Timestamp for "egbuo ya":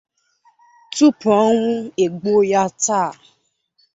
2.03-2.63